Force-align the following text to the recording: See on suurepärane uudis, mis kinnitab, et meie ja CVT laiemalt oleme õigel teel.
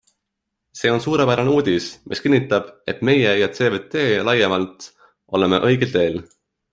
See 0.79 0.91
on 0.93 1.01
suurepärane 1.05 1.51
uudis, 1.57 1.89
mis 2.13 2.23
kinnitab, 2.25 2.71
et 2.93 3.03
meie 3.11 3.35
ja 3.43 3.51
CVT 3.57 4.01
laiemalt 4.31 4.89
oleme 5.39 5.61
õigel 5.71 5.93
teel. 5.99 6.19